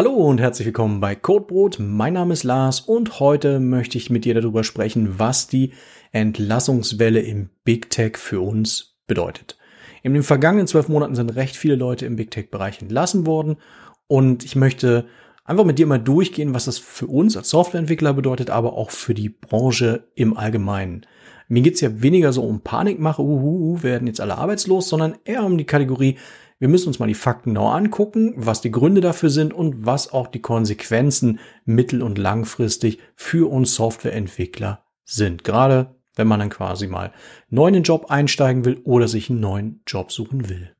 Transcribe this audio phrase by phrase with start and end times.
[0.00, 1.76] Hallo und herzlich willkommen bei Codebrot.
[1.78, 5.74] Mein Name ist Lars und heute möchte ich mit dir darüber sprechen, was die
[6.10, 9.58] Entlassungswelle im Big Tech für uns bedeutet.
[10.02, 13.58] In den vergangenen zwölf Monaten sind recht viele Leute im Big Tech-Bereich entlassen worden
[14.06, 15.04] und ich möchte
[15.44, 19.12] einfach mit dir mal durchgehen, was das für uns als Softwareentwickler bedeutet, aber auch für
[19.12, 21.04] die Branche im Allgemeinen.
[21.48, 25.58] Mir geht's ja weniger so um Panikmache, uhu, werden jetzt alle arbeitslos, sondern eher um
[25.58, 26.16] die Kategorie,
[26.60, 30.12] wir müssen uns mal die Fakten genau angucken, was die Gründe dafür sind und was
[30.12, 35.42] auch die Konsequenzen mittel- und langfristig für uns Softwareentwickler sind.
[35.42, 37.12] Gerade wenn man dann quasi mal
[37.48, 40.76] neu in den Job einsteigen will oder sich einen neuen Job suchen will.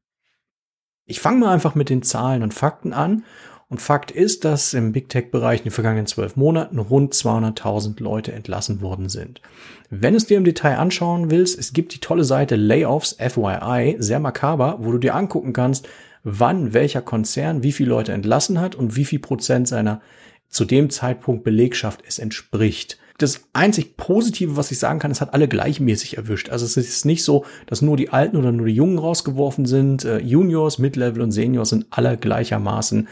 [1.06, 3.24] Ich fange mal einfach mit den Zahlen und Fakten an
[3.70, 8.33] und Fakt ist, dass im Big Tech-Bereich in den vergangenen zwölf Monaten rund 200.000 Leute
[8.33, 9.41] entlassen worden sind.
[9.88, 13.97] Wenn du es dir im Detail anschauen willst, es gibt die tolle Seite Layoffs FYI,
[14.01, 15.88] sehr makaber, wo du dir angucken kannst,
[16.25, 20.00] wann welcher Konzern wie viele Leute entlassen hat und wie viel Prozent seiner
[20.48, 22.98] zu dem Zeitpunkt Belegschaft es entspricht.
[23.19, 26.48] Das einzig Positive, was ich sagen kann, es hat alle gleichmäßig erwischt.
[26.48, 30.05] Also es ist nicht so, dass nur die Alten oder nur die Jungen rausgeworfen sind.
[30.05, 33.06] Äh, Juniors, Mid-Level und Seniors sind alle gleichermaßen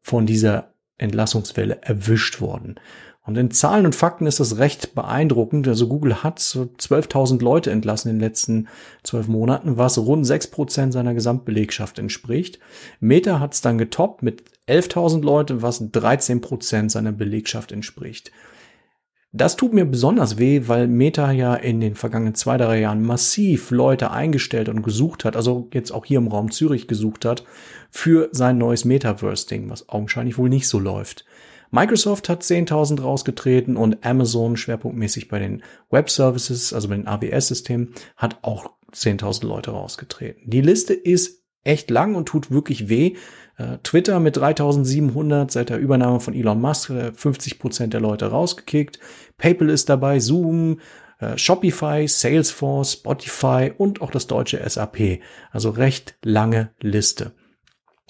[0.00, 2.78] von dieser Entlassungswelle erwischt worden.
[3.22, 5.68] Und in Zahlen und Fakten ist das recht beeindruckend.
[5.68, 8.68] Also Google hat so 12.000 Leute entlassen in den letzten
[9.02, 12.58] zwölf Monaten, was rund sechs Prozent seiner Gesamtbelegschaft entspricht.
[12.98, 18.32] Meta hat es dann getoppt mit 11.000 Leute, was 13 Prozent seiner Belegschaft entspricht.
[19.32, 23.70] Das tut mir besonders weh, weil Meta ja in den vergangenen zwei, drei Jahren massiv
[23.70, 27.44] Leute eingestellt und gesucht hat, also jetzt auch hier im Raum Zürich gesucht hat,
[27.90, 31.24] für sein neues Metaverse-Ding, was augenscheinlich wohl nicht so läuft.
[31.70, 37.94] Microsoft hat 10.000 rausgetreten und Amazon schwerpunktmäßig bei den Web Services, also bei den AWS-Systemen,
[38.16, 40.50] hat auch 10.000 Leute rausgetreten.
[40.50, 43.16] Die Liste ist echt lang und tut wirklich weh.
[43.56, 48.26] Äh, Twitter mit 3700 seit der Übernahme von Elon Musk 50 äh, Prozent der Leute
[48.26, 48.98] rausgekickt.
[49.36, 50.80] PayPal ist dabei, Zoom,
[51.18, 55.20] äh, Shopify, Salesforce, Spotify und auch das deutsche SAP.
[55.50, 57.32] Also recht lange Liste.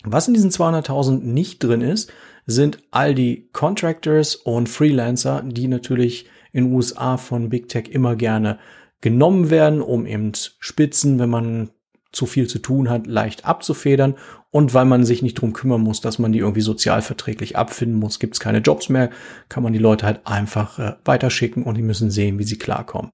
[0.04, 2.10] Was in diesen 200.000 nicht drin ist,
[2.46, 8.58] sind all die Contractors und Freelancer, die natürlich in USA von Big Tech immer gerne
[9.00, 11.70] genommen werden, um eben Spitzen, wenn man
[12.12, 14.16] zu viel zu tun hat, leicht abzufedern
[14.50, 18.19] und weil man sich nicht drum kümmern muss, dass man die irgendwie sozialverträglich abfinden muss,
[18.19, 19.10] gibt es keine Jobs mehr,
[19.48, 23.10] kann man die Leute halt einfach äh, weiterschicken und die müssen sehen, wie sie klarkommen.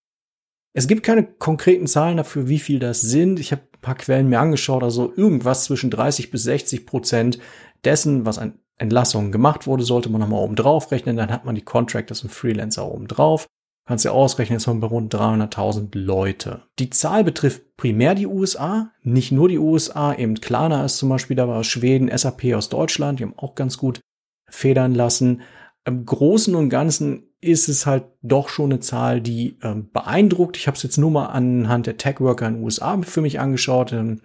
[0.72, 3.40] Es gibt keine konkreten Zahlen dafür, wie viel das sind.
[3.40, 7.38] Ich habe ein paar Quellen mir angeschaut, also irgendwas zwischen 30 bis 60 Prozent
[7.84, 11.16] dessen, was an Entlassungen gemacht wurde, sollte man nochmal oben drauf rechnen.
[11.16, 13.46] Dann hat man die Contractors und Freelancer oben drauf.
[13.86, 16.62] Kannst du ausrechnen, ist man bei rund 300.000 Leute.
[16.80, 20.12] Die Zahl betrifft primär die USA, nicht nur die USA.
[20.12, 23.78] Eben Klarna ist zum Beispiel dabei aus Schweden, SAP aus Deutschland, die haben auch ganz
[23.78, 24.00] gut
[24.48, 25.42] federn lassen.
[25.84, 30.56] Im Großen und Ganzen ist es halt doch schon eine Zahl, die ähm, beeindruckt.
[30.56, 33.92] Ich habe es jetzt nur mal anhand der Tech-Worker in den USA für mich angeschaut.
[33.92, 34.22] In den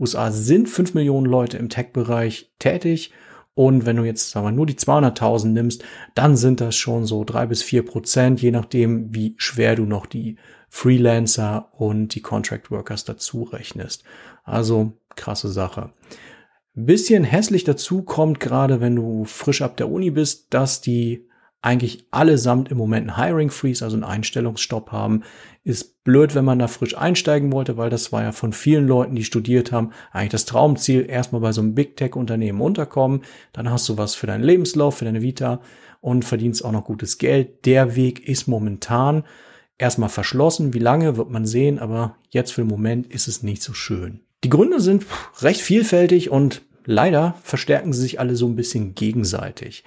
[0.00, 3.12] USA sind fünf Millionen Leute im Tech-Bereich tätig
[3.54, 7.24] und wenn du jetzt sagen wir, nur die 200.000 nimmst, dann sind das schon so
[7.24, 10.36] drei bis vier Prozent, je nachdem, wie schwer du noch die
[10.70, 14.04] Freelancer und die Contract Workers dazu rechnest.
[14.42, 15.92] Also krasse Sache.
[16.74, 21.28] Bisschen hässlich dazu kommt gerade, wenn du frisch ab der Uni bist, dass die
[21.62, 25.22] eigentlich allesamt im Moment einen Hiring Freeze, also einen Einstellungsstopp haben.
[25.62, 29.14] Ist blöd, wenn man da frisch einsteigen wollte, weil das war ja von vielen Leuten,
[29.14, 33.70] die studiert haben, eigentlich das Traumziel, erstmal bei so einem Big Tech Unternehmen unterkommen, dann
[33.70, 35.60] hast du was für deinen Lebenslauf, für deine Vita
[36.00, 37.64] und verdienst auch noch gutes Geld.
[37.64, 39.22] Der Weg ist momentan
[39.78, 40.74] erstmal verschlossen.
[40.74, 44.20] Wie lange wird man sehen, aber jetzt für den Moment ist es nicht so schön.
[44.42, 45.06] Die Gründe sind
[45.40, 49.84] recht vielfältig und leider verstärken sie sich alle so ein bisschen gegenseitig.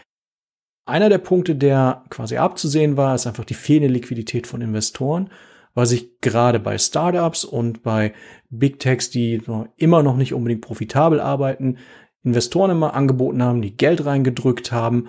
[0.85, 5.29] Einer der Punkte, der quasi abzusehen war, ist einfach die fehlende Liquidität von Investoren,
[5.73, 8.13] weil sich gerade bei Startups und bei
[8.49, 9.41] Big Techs, die
[9.77, 11.77] immer noch nicht unbedingt profitabel arbeiten,
[12.23, 15.07] Investoren immer angeboten haben, die Geld reingedrückt haben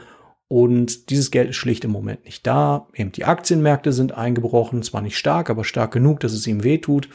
[0.49, 2.89] und dieses Geld ist schlicht im Moment nicht da.
[2.95, 7.09] Eben die Aktienmärkte sind eingebrochen, zwar nicht stark, aber stark genug, dass es ihm wehtut.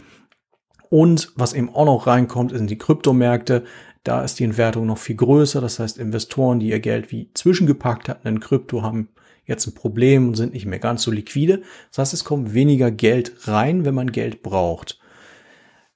[0.89, 3.63] Und was eben auch noch reinkommt, sind die Kryptomärkte.
[4.03, 5.61] Da ist die Entwertung noch viel größer.
[5.61, 9.09] Das heißt, Investoren, die ihr Geld wie zwischengepackt hatten in Krypto, haben
[9.45, 11.61] jetzt ein Problem und sind nicht mehr ganz so liquide.
[11.89, 14.99] Das heißt, es kommt weniger Geld rein, wenn man Geld braucht.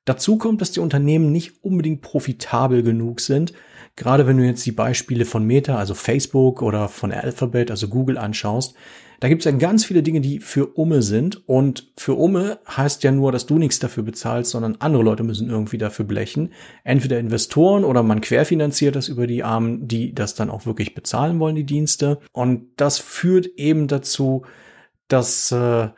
[0.05, 3.53] Dazu kommt, dass die Unternehmen nicht unbedingt profitabel genug sind.
[3.95, 8.17] Gerade wenn du jetzt die Beispiele von Meta, also Facebook oder von Alphabet, also Google
[8.17, 8.75] anschaust,
[9.19, 11.47] da gibt es ja ganz viele Dinge, die für Umme sind.
[11.47, 15.49] Und für Umme heißt ja nur, dass du nichts dafür bezahlst, sondern andere Leute müssen
[15.49, 16.51] irgendwie dafür blechen.
[16.83, 21.39] Entweder Investoren oder man querfinanziert das über die Armen, die das dann auch wirklich bezahlen
[21.39, 22.19] wollen, die Dienste.
[22.33, 24.45] Und das führt eben dazu,
[25.07, 25.89] dass äh,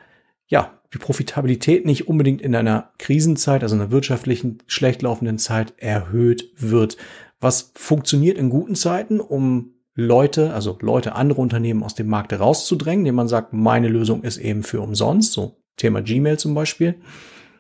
[0.48, 6.52] ja die Profitabilität nicht unbedingt in einer Krisenzeit, also einer wirtschaftlichen schlecht laufenden Zeit erhöht
[6.58, 6.98] wird.
[7.40, 13.02] Was funktioniert in guten Zeiten, um Leute, also Leute, andere Unternehmen aus dem Markt rauszudrängen,
[13.02, 16.96] indem man sagt, meine Lösung ist eben für umsonst, so Thema Gmail zum Beispiel.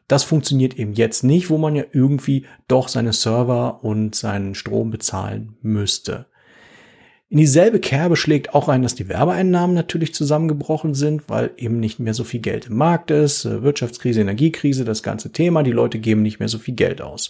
[0.08, 4.90] Das funktioniert eben jetzt nicht, wo man ja irgendwie doch seine Server und seinen Strom
[4.90, 6.28] bezahlen müsste.
[7.30, 12.00] In dieselbe Kerbe schlägt auch ein, dass die Werbeeinnahmen natürlich zusammengebrochen sind, weil eben nicht
[12.00, 13.44] mehr so viel Geld im Markt ist.
[13.44, 15.64] Äh, Wirtschaftskrise, Energiekrise, das ganze Thema.
[15.64, 17.30] Die Leute geben nicht mehr so viel Geld aus.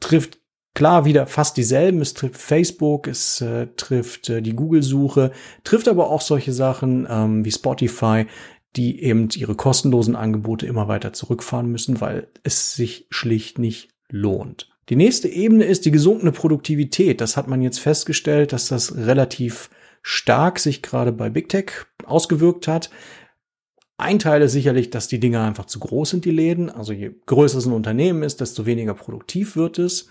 [0.00, 0.40] Trifft
[0.74, 2.00] klar wieder fast dieselben.
[2.00, 5.30] Es trifft Facebook, es äh, trifft äh, die Google-Suche,
[5.62, 8.26] trifft aber auch solche Sachen ähm, wie Spotify,
[8.74, 14.70] die eben ihre kostenlosen Angebote immer weiter zurückfahren müssen, weil es sich schlicht nicht lohnt.
[14.90, 17.20] Die nächste Ebene ist die gesunkene Produktivität.
[17.20, 19.70] Das hat man jetzt festgestellt, dass das relativ
[20.02, 21.70] stark sich gerade bei Big Tech
[22.04, 22.90] ausgewirkt hat.
[23.98, 26.70] Ein Teil ist sicherlich, dass die Dinge einfach zu groß sind, die Läden.
[26.70, 30.08] Also je größer es ein Unternehmen ist, desto weniger produktiv wird es.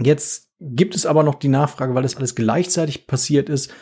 [0.00, 3.72] Jetzt gibt es aber noch die Nachfrage, weil das alles gleichzeitig passiert ist,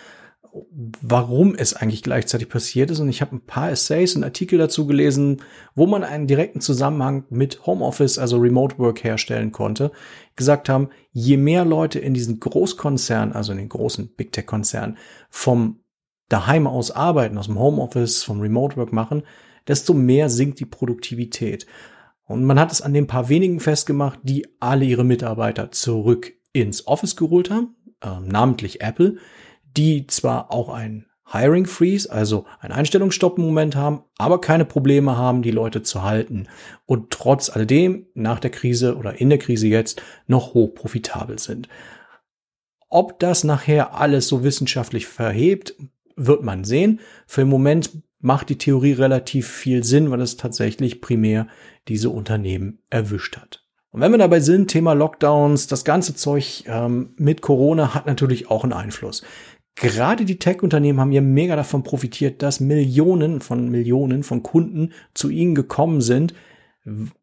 [1.00, 3.00] warum es eigentlich gleichzeitig passiert ist.
[3.00, 5.42] Und ich habe ein paar Essays und Artikel dazu gelesen,
[5.74, 9.92] wo man einen direkten Zusammenhang mit Homeoffice, also Remote Work herstellen konnte.
[10.36, 14.98] Gesagt haben, je mehr Leute in diesen Großkonzernen, also in den großen Big Tech Konzernen,
[15.30, 15.80] vom
[16.28, 19.22] daheim aus arbeiten, aus dem Homeoffice, vom Remote Work machen,
[19.68, 21.66] desto mehr sinkt die Produktivität.
[22.26, 26.86] Und man hat es an den paar wenigen festgemacht, die alle ihre Mitarbeiter zurück ins
[26.86, 29.16] Office geholt haben, äh, namentlich Apple,
[29.76, 35.16] die zwar auch ein Hiring Freeze, also ein Einstellungsstopp im Moment haben, aber keine Probleme
[35.16, 36.46] haben, die Leute zu halten
[36.84, 41.68] und trotz alledem nach der Krise oder in der Krise jetzt noch hoch profitabel sind.
[42.90, 45.74] Ob das nachher alles so wissenschaftlich verhebt,
[46.16, 47.00] wird man sehen.
[47.26, 47.90] Für den Moment
[48.20, 51.48] macht die Theorie relativ viel Sinn, weil es tatsächlich primär
[51.88, 53.64] diese Unternehmen erwischt hat.
[53.90, 58.50] Und wenn wir dabei sind, Thema Lockdowns, das ganze Zeug ähm, mit Corona hat natürlich
[58.50, 59.22] auch einen Einfluss
[59.76, 65.30] gerade die Tech-Unternehmen haben ja mega davon profitiert, dass Millionen von Millionen von Kunden zu
[65.30, 66.34] ihnen gekommen sind,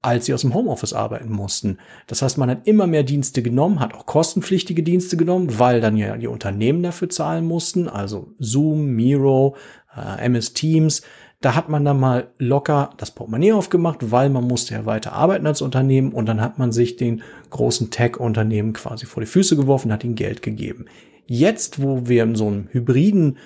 [0.01, 1.79] als sie aus dem Homeoffice arbeiten mussten.
[2.07, 5.97] Das heißt, man hat immer mehr Dienste genommen, hat auch kostenpflichtige Dienste genommen, weil dann
[5.97, 9.57] ja die Unternehmen dafür zahlen mussten, also Zoom, Miro,
[9.95, 11.01] äh, MS Teams.
[11.41, 15.47] Da hat man dann mal locker das Portemonnaie aufgemacht, weil man musste ja weiter arbeiten
[15.47, 19.91] als Unternehmen und dann hat man sich den großen Tech-Unternehmen quasi vor die Füße geworfen,
[19.91, 20.85] hat ihnen Geld gegeben.
[21.29, 23.37] Jetzt, wo wir in so einem hybriden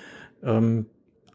[0.42, 0.86] ähm,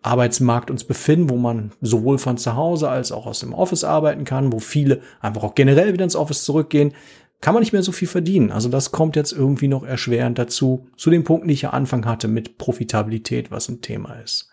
[0.02, 4.24] Arbeitsmarkt uns befinden, wo man sowohl von zu Hause als auch aus dem Office arbeiten
[4.24, 6.94] kann, wo viele einfach auch generell wieder ins Office zurückgehen,
[7.40, 8.50] kann man nicht mehr so viel verdienen.
[8.50, 12.06] Also das kommt jetzt irgendwie noch erschwerend dazu, zu dem Punkt, den ich ja Anfang
[12.06, 14.50] hatte mit Profitabilität, was ein Thema ist.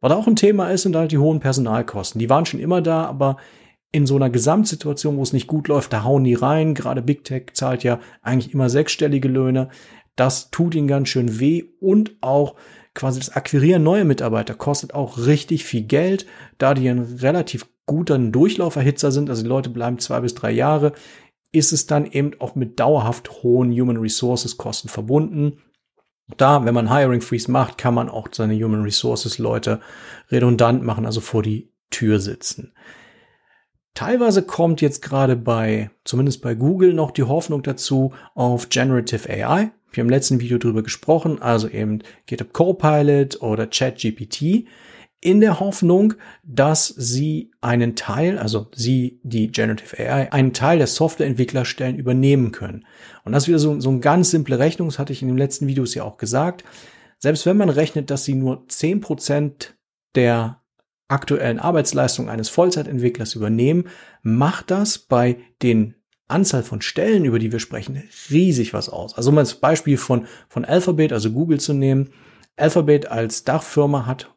[0.00, 2.18] Was auch ein Thema ist, sind halt die hohen Personalkosten.
[2.18, 3.36] Die waren schon immer da, aber
[3.92, 6.74] in so einer Gesamtsituation, wo es nicht gut läuft, da hauen die rein.
[6.74, 9.68] Gerade Big Tech zahlt ja eigentlich immer sechsstellige Löhne.
[10.18, 12.56] Das tut ihnen ganz schön weh und auch
[12.92, 16.26] quasi das Akquirieren neuer Mitarbeiter kostet auch richtig viel Geld,
[16.58, 20.92] da die ein relativ guter Durchlauferhitzer sind, also die Leute bleiben zwei bis drei Jahre,
[21.52, 25.62] ist es dann eben auch mit dauerhaft hohen Human Resources Kosten verbunden.
[26.36, 29.80] Da, wenn man Hiring Freeze macht, kann man auch seine Human Resources Leute
[30.32, 32.74] redundant machen, also vor die Tür sitzen.
[33.98, 39.72] Teilweise kommt jetzt gerade bei, zumindest bei Google, noch die Hoffnung dazu auf Generative AI.
[39.90, 44.66] Wir haben im letzten Video drüber gesprochen, also eben GitHub Copilot oder ChatGPT,
[45.20, 46.14] in der Hoffnung,
[46.44, 52.86] dass sie einen Teil, also sie, die Generative AI, einen Teil der Softwareentwicklerstellen übernehmen können.
[53.24, 55.38] Und das ist wieder so, so eine ganz simple Rechnung, das hatte ich in den
[55.38, 56.62] letzten Videos ja auch gesagt.
[57.18, 59.76] Selbst wenn man rechnet, dass sie nur zehn Prozent
[60.14, 60.57] der
[61.08, 63.84] aktuellen Arbeitsleistung eines Vollzeitentwicklers übernehmen,
[64.22, 65.94] macht das bei den
[66.28, 69.16] Anzahl von Stellen, über die wir sprechen, riesig was aus.
[69.16, 72.10] Also um als Beispiel von, von Alphabet, also Google zu nehmen.
[72.56, 74.30] Alphabet als Dachfirma hat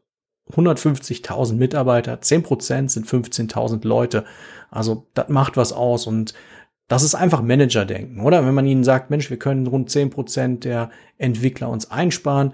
[0.54, 4.26] 150.000 Mitarbeiter, 10% sind 15.000 Leute.
[4.70, 6.34] Also das macht was aus und
[6.88, 8.46] das ist einfach Managerdenken, oder?
[8.46, 12.54] Wenn man ihnen sagt, Mensch, wir können rund 10% der Entwickler uns einsparen,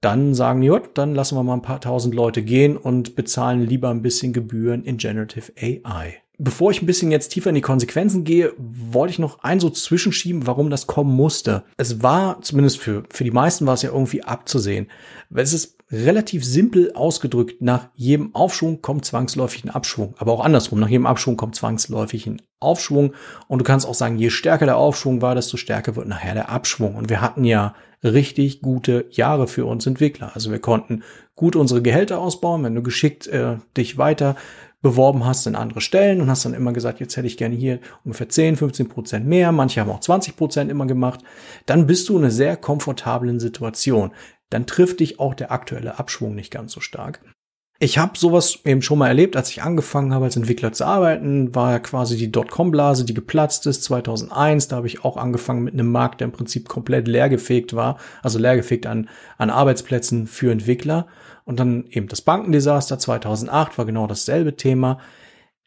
[0.00, 3.90] dann sagen die, dann lassen wir mal ein paar tausend Leute gehen und bezahlen lieber
[3.90, 6.22] ein bisschen Gebühren in Generative AI.
[6.40, 9.70] bevor ich ein bisschen jetzt tiefer in die Konsequenzen gehe, wollte ich noch ein so
[9.70, 11.64] zwischenschieben, warum das kommen musste.
[11.76, 14.86] Es war, zumindest für, für die meisten war es ja irgendwie abzusehen.
[15.34, 20.14] Es ist relativ simpel ausgedrückt, nach jedem Aufschwung kommt zwangsläufig ein Abschwung.
[20.18, 23.14] Aber auch andersrum, nach jedem Abschwung kommt zwangsläufig ein Aufschwung.
[23.48, 26.50] Und du kannst auch sagen, je stärker der Aufschwung war, desto stärker wird nachher der
[26.50, 26.94] Abschwung.
[26.94, 30.32] Und wir hatten ja richtig gute Jahre für uns Entwickler.
[30.34, 31.02] Also wir konnten
[31.34, 34.36] gut unsere Gehälter ausbauen, wenn du geschickt äh, dich weiter
[34.80, 37.80] beworben hast in andere Stellen und hast dann immer gesagt, jetzt hätte ich gerne hier
[38.04, 41.20] ungefähr 10, 15 Prozent mehr, manche haben auch 20 Prozent immer gemacht,
[41.66, 44.12] dann bist du in einer sehr komfortablen Situation.
[44.50, 47.20] Dann trifft dich auch der aktuelle Abschwung nicht ganz so stark.
[47.80, 51.54] Ich habe sowas eben schon mal erlebt, als ich angefangen habe als Entwickler zu arbeiten,
[51.54, 54.66] war ja quasi die Dotcom-Blase, die geplatzt ist 2001.
[54.66, 58.40] Da habe ich auch angefangen mit einem Markt, der im Prinzip komplett leergefegt war, also
[58.40, 61.06] leergefegt an, an Arbeitsplätzen für Entwickler.
[61.44, 64.98] Und dann eben das Bankendesaster 2008 war genau dasselbe Thema.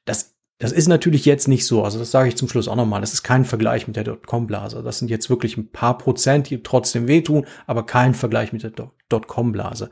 [0.04, 1.82] Das, das ist natürlich jetzt nicht so.
[1.82, 3.00] Also das sage ich zum Schluss auch nochmal.
[3.00, 4.84] Das ist kein Vergleich mit der Dotcom-Blase.
[4.84, 8.74] Das sind jetzt wirklich ein paar Prozent, die trotzdem wehtun, aber kein Vergleich mit der
[9.08, 9.90] Dotcom-Blase.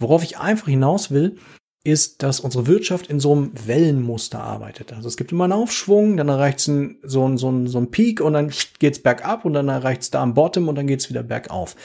[0.00, 1.36] Worauf ich einfach hinaus will,
[1.82, 4.92] ist, dass unsere Wirtschaft in so einem Wellenmuster arbeitet.
[4.92, 7.90] Also es gibt immer einen Aufschwung, dann erreicht es so ein, so, ein, so ein
[7.90, 11.08] Peak und dann geht's bergab und dann erreicht es da am Bottom und dann geht's
[11.08, 11.76] wieder bergauf.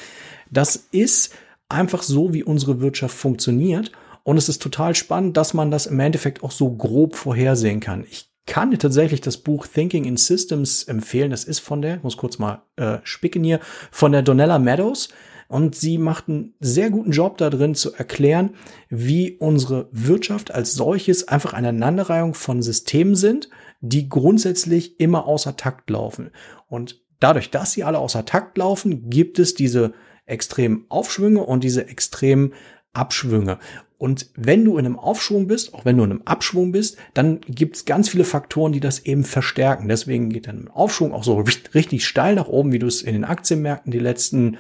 [0.52, 1.34] Das ist
[1.70, 3.92] einfach so, wie unsere Wirtschaft funktioniert.
[4.24, 8.06] Und es ist total spannend, dass man das im Endeffekt auch so grob vorhersehen kann.
[8.10, 11.32] Ich kann dir tatsächlich das Buch Thinking in Systems empfehlen.
[11.32, 13.60] Das ist von der, ich muss kurz mal äh, spicken hier,
[13.92, 15.10] von der Donella Meadows.
[15.48, 18.52] Und sie macht einen sehr guten Job da drin zu erklären,
[18.90, 23.50] wie unsere Wirtschaft als solches einfach eine Aneinanderreihung von Systemen sind,
[23.82, 26.32] die grundsätzlich immer außer Takt laufen.
[26.68, 29.94] Und dadurch, dass sie alle außer Takt laufen, gibt es diese
[30.26, 32.54] extremen Aufschwünge und diese extremen
[32.94, 33.60] Abschwünge.
[33.98, 37.40] Und wenn du in einem Aufschwung bist, auch wenn du in einem Abschwung bist, dann
[37.42, 39.88] gibt es ganz viele Faktoren, die das eben verstärken.
[39.88, 43.14] Deswegen geht dann ein Aufschwung auch so richtig steil nach oben, wie du es in
[43.14, 44.58] den Aktienmärkten die letzten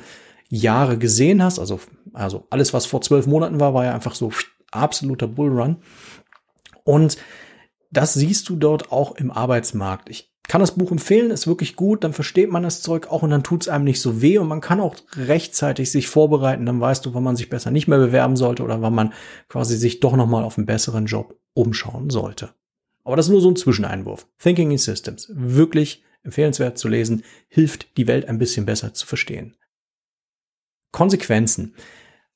[0.56, 1.60] Jahre gesehen hast.
[1.60, 1.80] Also,
[2.14, 4.32] also alles, was vor zwölf Monaten war, war ja einfach so
[4.72, 5.78] absoluter Bullrun.
[6.84, 7.18] Und
[7.92, 10.10] das siehst du dort auch im Arbeitsmarkt.
[10.10, 13.32] Ich kann das Buch empfehlen, ist wirklich gut, dann versteht man das Zeug auch und
[13.32, 16.80] dann tut es einem nicht so weh und man kann auch rechtzeitig sich vorbereiten, dann
[16.80, 19.14] weißt du, wann man sich besser nicht mehr bewerben sollte oder wann man
[19.50, 22.52] quasi sich doch nochmal auf einen besseren Job umschauen sollte.
[23.04, 24.28] Aber das ist nur so ein Zwischeneinwurf.
[24.38, 25.32] Thinking in Systems.
[25.34, 29.56] Wirklich empfehlenswert zu lesen, hilft die Welt ein bisschen besser zu verstehen.
[30.96, 31.75] Konsequenzen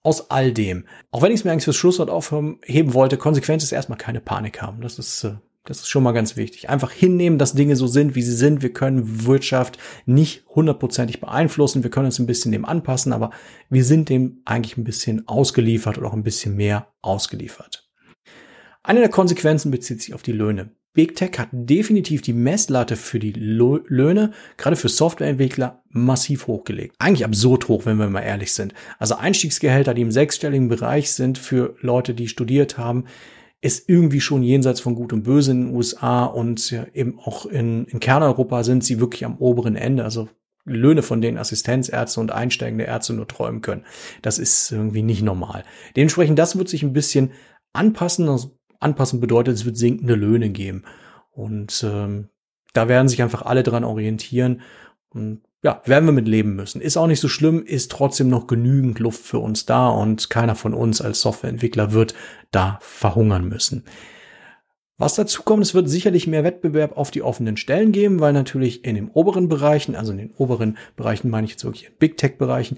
[0.03, 0.85] aus all dem.
[1.11, 4.61] Auch wenn ich es mir eigentlich fürs Schlusswort aufheben wollte, Konsequenz ist erstmal keine Panik
[4.61, 4.81] haben.
[4.81, 5.35] Das ist äh,
[5.65, 6.67] das ist schon mal ganz wichtig.
[6.67, 8.63] Einfach hinnehmen, dass Dinge so sind, wie sie sind.
[8.63, 11.83] Wir können Wirtschaft nicht hundertprozentig beeinflussen.
[11.83, 13.29] Wir können uns ein bisschen dem anpassen, aber
[13.69, 17.87] wir sind dem eigentlich ein bisschen ausgeliefert oder auch ein bisschen mehr ausgeliefert.
[18.83, 20.71] Eine der Konsequenzen bezieht sich auf die Löhne.
[20.99, 26.93] Big Tech hat definitiv die Messlatte für die Löhne, gerade für Softwareentwickler, massiv hochgelegt.
[26.99, 28.73] Eigentlich absurd hoch, wenn wir mal ehrlich sind.
[28.97, 33.05] Also Einstiegsgehälter, die im sechsstelligen Bereich sind für Leute, die studiert haben,
[33.61, 37.85] ist irgendwie schon jenseits von Gut und Böse in den USA und eben auch in,
[37.85, 40.03] in Kerneuropa sind sie wirklich am oberen Ende.
[40.03, 40.27] Also
[40.65, 43.85] Löhne, von denen Assistenzärzte und einsteigende Ärzte nur träumen können.
[44.21, 45.63] Das ist irgendwie nicht normal.
[45.95, 47.31] Dementsprechend, das wird sich ein bisschen
[47.71, 48.27] anpassen.
[48.27, 50.83] Also anpassen bedeutet, es wird sinkende Löhne geben.
[51.31, 52.29] Und ähm,
[52.73, 54.61] da werden sich einfach alle dran orientieren.
[55.09, 56.81] Und ja, werden wir mit leben müssen.
[56.81, 60.55] Ist auch nicht so schlimm, ist trotzdem noch genügend Luft für uns da und keiner
[60.55, 62.13] von uns als Softwareentwickler wird
[62.51, 63.83] da verhungern müssen.
[64.97, 68.83] Was dazu kommt, es wird sicherlich mehr Wettbewerb auf die offenen Stellen geben, weil natürlich
[68.83, 72.37] in den oberen Bereichen, also in den oberen Bereichen meine ich jetzt wirklich Big Tech
[72.37, 72.77] Bereichen,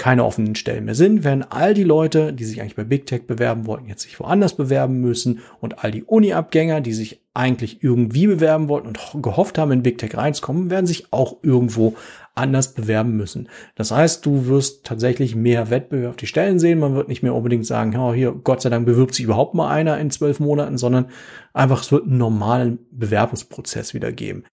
[0.00, 3.26] keine offenen Stellen mehr sind, werden all die Leute, die sich eigentlich bei Big Tech
[3.26, 8.26] bewerben wollten, jetzt sich woanders bewerben müssen und all die Uni-Abgänger, die sich eigentlich irgendwie
[8.26, 11.96] bewerben wollten und gehofft haben, in Big Tech reinzukommen, werden sich auch irgendwo
[12.34, 13.50] anders bewerben müssen.
[13.74, 16.78] Das heißt, du wirst tatsächlich mehr Wettbewerb auf die Stellen sehen.
[16.78, 19.68] Man wird nicht mehr unbedingt sagen, oh, hier, Gott sei Dank bewirbt sich überhaupt mal
[19.68, 21.10] einer in zwölf Monaten, sondern
[21.52, 24.44] einfach, es wird einen normalen Bewerbungsprozess wieder geben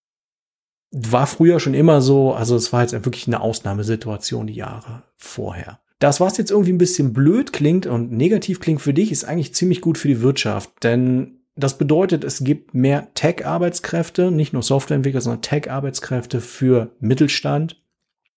[0.91, 5.79] war früher schon immer so, also es war jetzt wirklich eine Ausnahmesituation die Jahre vorher.
[5.99, 9.55] Das, was jetzt irgendwie ein bisschen blöd klingt und negativ klingt für dich, ist eigentlich
[9.55, 15.21] ziemlich gut für die Wirtschaft, denn das bedeutet, es gibt mehr Tech-Arbeitskräfte, nicht nur Softwareentwickler,
[15.21, 17.81] sondern Tech-Arbeitskräfte für Mittelstand,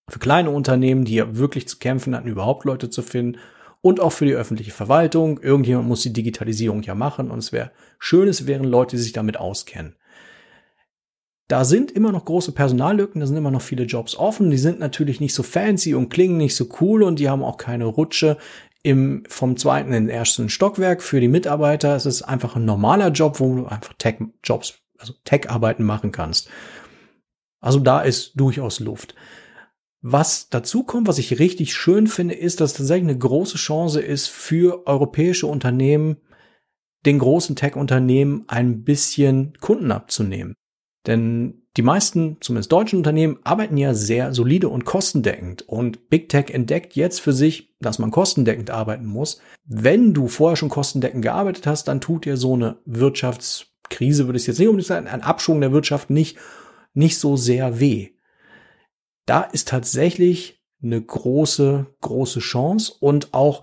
[0.09, 3.39] für kleine Unternehmen, die ja wirklich zu kämpfen hatten, überhaupt Leute zu finden
[3.83, 5.39] und auch für die öffentliche Verwaltung.
[5.39, 9.13] Irgendjemand muss die Digitalisierung ja machen und es wäre schön, es wären Leute, die sich
[9.13, 9.97] damit auskennen.
[11.51, 14.53] Da sind immer noch große Personallücken, da sind immer noch viele Jobs offen.
[14.53, 17.57] Die sind natürlich nicht so fancy und klingen nicht so cool und die haben auch
[17.57, 18.37] keine Rutsche
[18.85, 21.97] im, vom zweiten in den ersten Stockwerk für die Mitarbeiter.
[21.97, 26.49] Es ist einfach ein normaler Job, wo du einfach Tech-Jobs also Tech-Arbeiten machen kannst.
[27.59, 29.17] Also da ist durchaus Luft.
[30.03, 34.29] Was dazu kommt, was ich richtig schön finde, ist, dass tatsächlich eine große Chance ist
[34.29, 36.19] für europäische Unternehmen,
[37.07, 40.55] den großen Tech-Unternehmen ein bisschen Kunden abzunehmen.
[41.07, 45.63] Denn die meisten, zumindest deutschen Unternehmen, arbeiten ja sehr solide und kostendeckend.
[45.63, 49.41] Und Big Tech entdeckt jetzt für sich, dass man kostendeckend arbeiten muss.
[49.65, 54.47] Wenn du vorher schon kostendeckend gearbeitet hast, dann tut dir so eine Wirtschaftskrise, würde ich
[54.47, 56.39] jetzt nicht unbedingt sagen, ein Abschwung der Wirtschaft nicht,
[56.93, 58.11] nicht so sehr weh.
[59.27, 63.63] Da ist tatsächlich eine große, große Chance und auch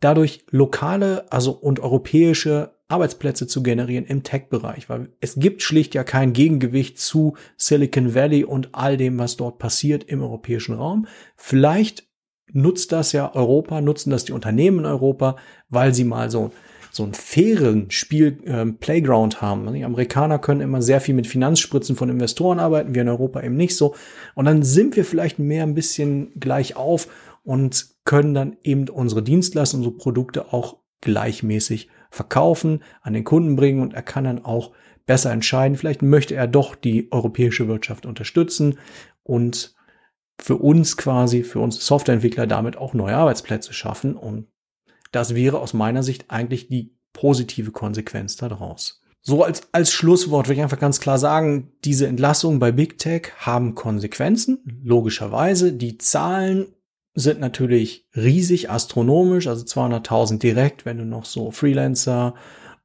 [0.00, 6.04] dadurch lokale, also und europäische Arbeitsplätze zu generieren im Tech-Bereich, weil es gibt schlicht ja
[6.04, 11.06] kein Gegengewicht zu Silicon Valley und all dem, was dort passiert im europäischen Raum.
[11.36, 12.06] Vielleicht
[12.52, 15.36] nutzt das ja Europa, nutzen das die Unternehmen in Europa,
[15.68, 16.52] weil sie mal so
[16.94, 19.72] so einen fairen Spiel äh, Playground haben.
[19.74, 23.56] Die Amerikaner können immer sehr viel mit Finanzspritzen von Investoren arbeiten, wir in Europa eben
[23.56, 23.96] nicht so.
[24.36, 27.08] Und dann sind wir vielleicht mehr ein bisschen gleich auf
[27.42, 33.82] und können dann eben unsere Dienstleistungen, unsere Produkte auch gleichmäßig verkaufen, an den Kunden bringen
[33.82, 34.72] und er kann dann auch
[35.06, 35.76] besser entscheiden.
[35.76, 38.78] Vielleicht möchte er doch die europäische Wirtschaft unterstützen
[39.22, 39.74] und
[40.40, 44.16] für uns quasi, für uns Softwareentwickler damit auch neue Arbeitsplätze schaffen.
[44.16, 44.48] Und
[45.12, 49.02] das wäre aus meiner Sicht eigentlich die positive Konsequenz daraus.
[49.20, 53.32] So als, als Schlusswort will ich einfach ganz klar sagen, diese Entlassungen bei Big Tech
[53.38, 55.72] haben Konsequenzen, logischerweise.
[55.72, 56.74] Die Zahlen
[57.14, 62.34] sind natürlich riesig, astronomisch, also 200.000 direkt, wenn du noch so Freelancer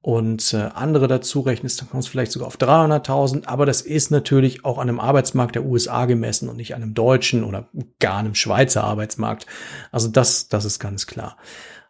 [0.01, 4.11] und äh, andere dazu rechnest, dann kommst du vielleicht sogar auf 300.000, aber das ist
[4.11, 7.69] natürlich auch an einem Arbeitsmarkt der USA gemessen und nicht an einem deutschen oder
[7.99, 9.45] gar einem Schweizer Arbeitsmarkt.
[9.91, 11.35] Also das, das ist ganz klar.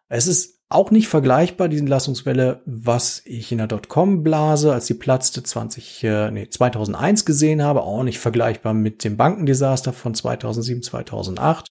[0.07, 5.43] Es ist auch nicht vergleichbar, die Entlassungswelle, was ich in der Dotcom-Blase, als die platzte,
[5.43, 11.67] 20, äh, nee, 2001 gesehen habe, auch nicht vergleichbar mit dem Bankendesaster von 2007, 2008.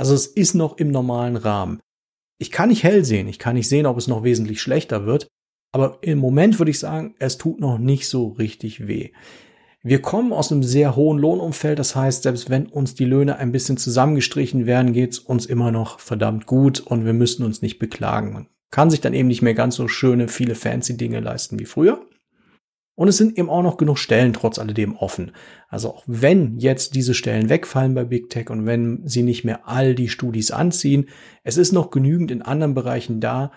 [0.00, 1.78] Also es ist noch im normalen Rahmen.
[2.38, 5.28] Ich kann nicht hell sehen, ich kann nicht sehen, ob es noch wesentlich schlechter wird,
[5.72, 9.10] aber im Moment würde ich sagen, es tut noch nicht so richtig weh.
[9.82, 13.52] Wir kommen aus einem sehr hohen Lohnumfeld, das heißt, selbst wenn uns die Löhne ein
[13.52, 18.32] bisschen zusammengestrichen werden, geht's uns immer noch verdammt gut und wir müssen uns nicht beklagen.
[18.32, 21.66] Man kann sich dann eben nicht mehr ganz so schöne, viele fancy Dinge leisten wie
[21.66, 22.06] früher.
[23.00, 25.32] Und es sind eben auch noch genug Stellen trotz alledem offen.
[25.70, 29.66] Also auch wenn jetzt diese Stellen wegfallen bei Big Tech und wenn sie nicht mehr
[29.66, 31.08] all die Studis anziehen,
[31.42, 33.52] es ist noch genügend in anderen Bereichen da,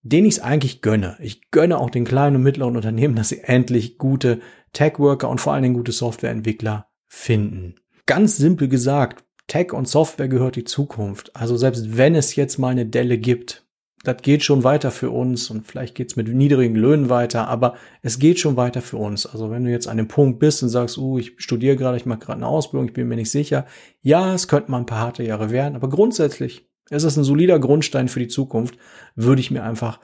[0.00, 1.18] denen ich es eigentlich gönne.
[1.20, 4.40] Ich gönne auch den kleinen und mittleren Unternehmen, dass sie endlich gute
[4.72, 7.74] Tech-Worker und vor allen Dingen gute Softwareentwickler finden.
[8.06, 11.36] Ganz simpel gesagt, Tech und Software gehört die Zukunft.
[11.36, 13.61] Also selbst wenn es jetzt mal eine Delle gibt,
[14.04, 18.18] das geht schon weiter für uns und vielleicht geht's mit niedrigen Löhnen weiter, aber es
[18.18, 19.26] geht schon weiter für uns.
[19.26, 22.06] Also wenn du jetzt an dem Punkt bist und sagst, uh, ich studiere gerade, ich
[22.06, 23.66] mache gerade eine Ausbildung, ich bin mir nicht sicher,
[24.00, 27.58] ja, es könnten mal ein paar harte Jahre werden, aber grundsätzlich ist es ein solider
[27.58, 28.76] Grundstein für die Zukunft,
[29.14, 30.00] würde ich mir einfach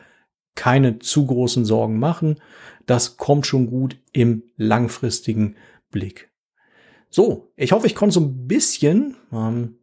[0.54, 2.40] keine zu großen Sorgen machen.
[2.86, 5.56] Das kommt schon gut im langfristigen
[5.90, 6.30] Blick.
[7.10, 9.78] So, ich hoffe, ich konnte so ein bisschen ähm,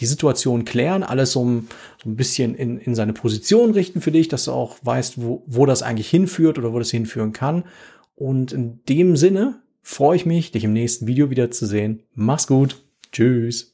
[0.00, 1.68] die Situation klären, alles so ein,
[2.02, 5.42] so ein bisschen in, in seine Position richten für dich, dass du auch weißt, wo,
[5.46, 7.64] wo das eigentlich hinführt oder wo das hinführen kann.
[8.16, 12.02] Und in dem Sinne freue ich mich, dich im nächsten Video wieder zu sehen.
[12.14, 12.82] Mach's gut.
[13.12, 13.73] Tschüss.